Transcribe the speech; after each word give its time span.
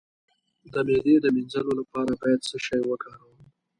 د 0.73 0.75
معدې 0.87 1.15
د 1.21 1.25
مینځلو 1.35 1.71
لپاره 1.79 2.11
باید 2.21 2.39
څه 2.49 2.57
شی 2.65 2.79
وکاروم؟ 2.89 3.37